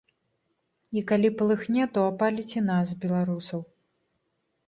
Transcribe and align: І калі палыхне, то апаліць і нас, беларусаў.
І 1.01 1.03
калі 1.11 1.29
палыхне, 1.41 1.83
то 1.97 2.07
апаліць 2.13 2.55
і 2.59 2.65
нас, 2.71 2.87
беларусаў. 3.03 3.61